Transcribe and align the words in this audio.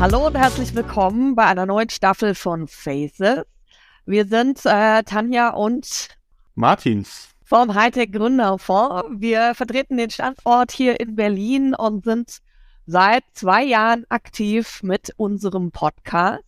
Hallo 0.00 0.28
und 0.28 0.34
herzlich 0.34 0.74
willkommen 0.74 1.34
bei 1.34 1.44
einer 1.44 1.66
neuen 1.66 1.90
Staffel 1.90 2.34
von 2.34 2.68
Faces. 2.68 3.44
Wir 4.06 4.24
sind 4.24 4.64
äh, 4.64 5.02
Tanja 5.02 5.50
und 5.50 6.08
Martins 6.54 7.28
vom 7.44 7.74
Hightech 7.74 8.10
Gründerfonds. 8.10 9.04
Wir 9.20 9.54
vertreten 9.54 9.98
den 9.98 10.08
Standort 10.08 10.72
hier 10.72 10.98
in 11.00 11.16
Berlin 11.16 11.74
und 11.74 12.04
sind 12.06 12.38
seit 12.86 13.24
zwei 13.34 13.62
Jahren 13.62 14.06
aktiv 14.08 14.82
mit 14.82 15.12
unserem 15.18 15.70
Podcast. 15.70 16.44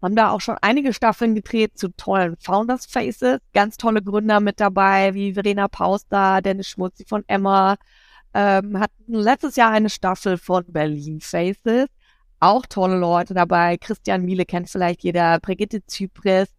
Haben 0.00 0.16
da 0.16 0.30
auch 0.30 0.40
schon 0.40 0.56
einige 0.62 0.94
Staffeln 0.94 1.34
gedreht 1.34 1.76
zu 1.76 1.94
tollen 1.98 2.38
Founders 2.38 2.86
Faces. 2.86 3.38
Ganz 3.52 3.76
tolle 3.76 4.00
Gründer 4.00 4.40
mit 4.40 4.60
dabei, 4.60 5.12
wie 5.12 5.34
Verena 5.34 5.68
Pauster, 5.68 6.40
Dennis 6.40 6.68
Schmutzi 6.68 7.04
von 7.06 7.22
Emma. 7.26 7.76
Ähm, 8.32 8.80
hatten 8.80 9.12
letztes 9.12 9.56
Jahr 9.56 9.72
eine 9.72 9.90
Staffel 9.90 10.38
von 10.38 10.64
Berlin 10.68 11.20
Faces. 11.20 11.88
Auch 12.44 12.66
tolle 12.66 12.98
Leute 12.98 13.32
dabei. 13.32 13.78
Christian 13.78 14.22
Miele 14.22 14.44
kennt 14.44 14.68
vielleicht 14.68 15.02
jeder, 15.02 15.40
Brigitte 15.40 15.86
Zypris. 15.86 16.54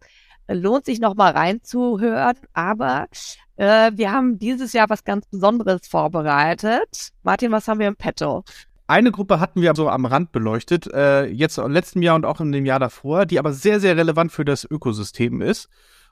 Lohnt 0.48 0.84
sich 0.84 0.98
nochmal 0.98 1.30
reinzuhören. 1.30 2.34
Aber 2.54 3.06
äh, 3.54 3.92
wir 3.94 4.10
haben 4.10 4.36
dieses 4.40 4.72
Jahr 4.72 4.90
was 4.90 5.04
ganz 5.04 5.26
Besonderes 5.26 5.86
vorbereitet. 5.86 7.10
Martin, 7.22 7.52
was 7.52 7.68
haben 7.68 7.78
wir 7.78 7.86
im 7.86 7.94
Petto? 7.94 8.42
Eine 8.88 9.12
Gruppe 9.12 9.38
hatten 9.38 9.62
wir 9.62 9.76
so 9.76 9.88
am 9.88 10.06
Rand 10.06 10.32
beleuchtet, 10.32 10.92
äh, 10.92 11.26
jetzt 11.26 11.56
im 11.56 11.70
letzten 11.70 12.02
Jahr 12.02 12.16
und 12.16 12.24
auch 12.24 12.40
in 12.40 12.50
dem 12.50 12.66
Jahr 12.66 12.80
davor, 12.80 13.24
die 13.24 13.38
aber 13.38 13.52
sehr, 13.52 13.78
sehr 13.78 13.96
relevant 13.96 14.32
für 14.32 14.44
das 14.44 14.68
Ökosystem 14.68 15.40
ist. 15.40 15.68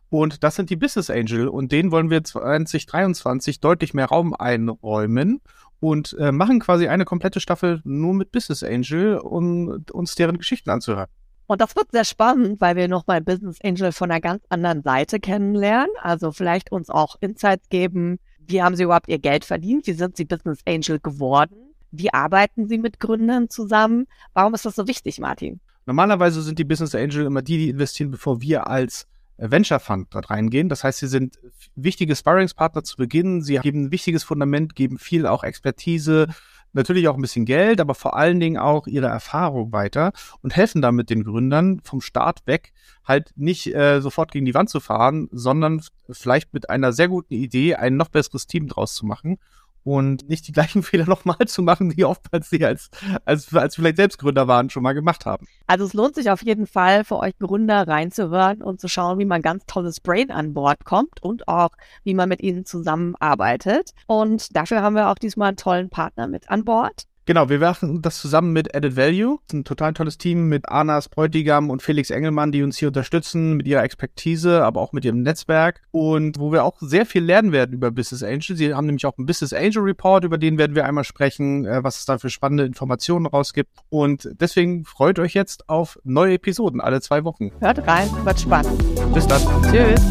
Und 0.09 0.45
das 0.45 0.55
sind 0.55 0.71
die 0.71 0.77
Business 0.77 1.11
Angel 1.11 1.49
und 1.49 1.73
denen 1.73 1.91
wollen 1.91 2.11
wir 2.11 2.23
2023 2.23 3.59
deutlich 3.59 3.93
mehr 3.93 4.07
Raum 4.07 4.35
einräumen 4.35 5.41
und 5.85 6.17
äh, 6.19 6.33
machen 6.33 6.61
quasi 6.61 6.89
eine 6.89 7.05
komplette 7.05 7.41
Staffel 7.41 7.83
nur 7.85 8.15
mit 8.15 8.33
Business 8.33 8.63
Angel, 8.63 9.19
um 9.19 9.85
uns 9.93 10.15
deren 10.15 10.39
Geschichten 10.39 10.71
anzuhören. 10.71 11.09
Und 11.47 11.61
das 11.61 11.77
wird 11.77 11.93
sehr 11.93 12.07
spannend, 12.07 12.59
weil 12.63 12.75
wir 12.75 12.89
nochmal 12.89 13.21
Business 13.21 13.59
Angel 13.63 13.93
von 13.93 14.11
einer 14.11 14.23
ganz 14.23 14.43
anderen 14.49 14.83
Seite 14.83 15.21
kennenlernen. 15.21 15.91
Also 16.01 16.33
vielleicht 16.33 16.73
uns 16.73 16.89
auch 16.89 17.17
Insights 17.21 17.69
geben. 17.69 18.19
Wie 18.39 18.63
haben 18.63 18.77
sie 18.77 18.85
überhaupt 18.85 19.09
ihr 19.09 19.19
Geld 19.19 19.45
verdient? 19.45 19.87
Wie 19.87 19.93
sind 19.93 20.17
sie 20.17 20.25
Business 20.25 20.61
Angel 20.67 20.99
geworden? 21.01 21.75
Wie 21.91 22.13
arbeiten 22.15 22.67
Sie 22.67 22.79
mit 22.79 22.99
Gründern 22.99 23.51
zusammen? 23.51 24.07
Warum 24.33 24.55
ist 24.55 24.65
das 24.65 24.75
so 24.77 24.89
wichtig, 24.89 25.21
Martin? 25.21 25.61
Normalerweise 25.85 26.41
sind 26.41 26.59
die 26.59 26.65
Business 26.65 26.95
Angel 26.95 27.27
immer 27.27 27.43
die, 27.43 27.59
die 27.59 27.69
investieren, 27.69 28.11
bevor 28.11 28.41
wir 28.41 28.69
als 28.69 29.07
Venture 29.37 29.81
Fund 29.81 30.09
dort 30.11 30.31
reingehen. 30.31 30.69
Das 30.69 30.85
heißt, 30.85 31.01
sie 31.01 31.09
sind 31.09 31.39
wichtige 31.75 32.15
Sparringspartner 32.15 32.85
zu 32.85 32.97
Beginn. 32.97 33.43
Sie 33.43 33.59
geben 33.59 33.85
ein 33.85 33.91
wichtiges 33.91 34.25
Fundament, 34.25 34.75
geben 34.77 34.99
viel 34.99 35.27
auch 35.27 35.43
Expertise, 35.43 36.29
natürlich 36.73 37.09
auch 37.09 37.15
ein 37.15 37.23
bisschen 37.23 37.45
Geld, 37.45 37.81
aber 37.81 37.95
vor 37.95 38.17
allen 38.17 38.41
Dingen 38.41 38.59
auch 38.59 38.87
ihre 38.87 39.07
Erfahrung 39.07 39.73
weiter 39.73 40.13
und 40.43 40.55
helfen 40.55 40.83
damit 40.83 41.11
den 41.11 41.25
Gründern 41.25 41.81
vom 41.85 42.01
Start 42.01 42.47
weg 42.47 42.73
halt 43.05 43.33
nicht 43.37 43.75
äh, 43.75 44.01
sofort 44.01 44.33
gegen 44.33 44.45
die 44.45 44.55
Wand 44.55 44.71
zu 44.71 44.81
fahren, 44.81 45.29
sondern 45.31 45.83
vielleicht 46.11 46.53
mit 46.53 46.71
einer 46.71 46.93
sehr 46.93 47.09
guten 47.09 47.35
Idee 47.35 47.77
ein 47.77 47.97
noch 47.97 48.09
besseres 48.09 48.47
Team 48.47 48.69
draus 48.69 48.95
zu 48.95 49.07
machen 49.07 49.39
und 49.85 50.29
nicht 50.29 50.49
die 50.49 50.53
gleichen 50.53 50.83
Fehler 50.83 51.07
nochmal 51.07 51.47
zu 51.47 51.63
machen, 51.63 51.91
die 51.91 52.05
oftmals 52.05 52.51
sie 52.51 52.65
als, 52.65 52.91
als, 53.25 53.55
als 53.55 53.77
vielleicht 53.77 53.97
Selbstgründer 53.97 54.49
waren, 54.49 54.71
schon 54.71 54.83
mal 54.83 54.95
gemacht 54.95 55.27
haben. 55.27 55.47
Also 55.67 55.85
es 55.85 55.93
lohnt 55.93 56.15
sich 56.15 56.31
auf 56.31 56.43
jeden 56.43 56.67
Fall 56.67 57.05
für 57.05 57.19
euch 57.19 57.39
Gründer 57.39 57.87
reinzuhören 57.87 58.63
und 58.63 58.81
zu 58.81 58.89
schauen, 58.89 59.19
wie 59.19 59.25
man 59.25 59.43
ganz 59.43 59.65
tolles 59.67 60.01
Brain 60.01 60.31
an 60.31 60.55
Bord 60.55 60.85
kommt 60.85 61.23
und 61.23 61.49
auch, 61.49 61.71
wie 62.03 62.15
man 62.15 62.29
mit 62.29 62.43
ihnen 62.43 62.65
zusammenarbeitet. 62.65 63.93
Und 64.07 64.57
dafür 64.57 64.83
haben 64.83 64.97
wir 64.97 65.09
auch 65.09 65.19
diesmal 65.19 65.49
einen 65.49 65.57
tollen 65.57 65.91
Partner 65.91 66.27
mit 66.27 66.51
an 66.51 66.65
Bord. 66.65 67.05
Genau, 67.27 67.49
wir 67.49 67.61
werfen 67.61 68.03
das 68.03 68.21
zusammen 68.21 68.53
mit 68.53 68.75
Added 68.75 68.97
Value. 68.97 69.39
Ein 69.51 69.65
total 69.65 69.95
tolles 69.95 70.19
Team 70.19 70.49
mit 70.49 70.69
Anas 70.69 71.09
Bräutigam 71.09 71.71
und 71.71 71.83
Felix 71.83 72.11
Engelmann, 72.11 72.53
die 72.53 72.63
uns 72.63 72.77
hier 72.77 72.89
unterstützen 72.89 73.55
mit 73.55 73.67
ihrer 73.67 73.83
Expertise, 73.83 74.63
aber 74.63 74.81
auch 74.83 74.93
mit 74.93 75.07
ihrem 75.07 75.23
Netzwerk 75.23 75.81
und 75.91 76.39
wo 76.39 76.53
wir 76.53 76.65
auch 76.65 76.77
sehr 76.81 77.07
viel 77.07 77.25
lernen 77.25 77.53
werden 77.53 77.73
über 77.73 77.91
Business 77.91 78.23
Angel. 78.23 78.57
Sie 78.57 78.75
haben 78.75 78.87
nämlich 78.87 79.07
auch 79.07 79.17
einen 79.17 79.27
Business 79.27 79.55
Angel 79.55 79.83
Report, 79.83 80.25
über 80.25 80.37
den 80.37 80.59
werden 80.59 80.77
wir 80.77 80.85
einmal 80.85 81.05
sprechen, 81.05 81.65
äh, 81.65 81.83
was 81.83 81.99
es 82.01 82.05
da 82.05 82.19
für 82.19 82.29
spannende 82.29 82.65
Informationen 82.65 83.25
rausgibt. 83.25 83.71
Und 83.89 84.29
deswegen 84.39 84.85
freut 84.85 85.19
euch 85.19 85.33
jetzt 85.33 85.71
auf 85.71 85.99
neue 86.05 86.35
Episoden 86.35 86.83
alle 86.83 87.01
zwei 87.01 87.25
Wochen. 87.25 87.53
Hört 87.61 87.87
rein, 87.87 88.11
wird 88.25 88.41
spannend. 88.41 88.85
Bis 89.15 89.27
dann. 89.27 89.41
Tschüss. 89.73 90.03